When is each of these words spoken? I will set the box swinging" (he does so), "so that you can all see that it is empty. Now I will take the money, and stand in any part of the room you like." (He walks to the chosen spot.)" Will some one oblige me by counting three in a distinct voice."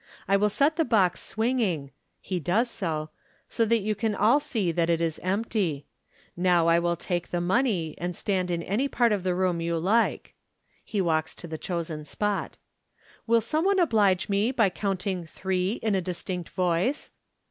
I 0.27 0.35
will 0.35 0.49
set 0.49 0.77
the 0.77 0.83
box 0.83 1.19
swinging" 1.21 1.91
(he 2.19 2.39
does 2.39 2.71
so), 2.71 3.11
"so 3.49 3.65
that 3.65 3.81
you 3.81 3.93
can 3.93 4.15
all 4.15 4.39
see 4.39 4.71
that 4.71 4.89
it 4.89 4.99
is 4.99 5.19
empty. 5.21 5.85
Now 6.35 6.65
I 6.65 6.79
will 6.79 6.95
take 6.95 7.27
the 7.27 7.39
money, 7.39 7.93
and 7.99 8.15
stand 8.15 8.49
in 8.49 8.63
any 8.63 8.87
part 8.87 9.11
of 9.11 9.21
the 9.21 9.35
room 9.35 9.61
you 9.61 9.77
like." 9.77 10.33
(He 10.83 11.01
walks 11.01 11.35
to 11.35 11.47
the 11.47 11.59
chosen 11.59 12.03
spot.)" 12.05 12.57
Will 13.27 13.41
some 13.41 13.63
one 13.63 13.77
oblige 13.77 14.27
me 14.27 14.49
by 14.51 14.71
counting 14.71 15.23
three 15.27 15.73
in 15.83 15.93
a 15.93 16.01
distinct 16.01 16.49
voice." 16.49 17.11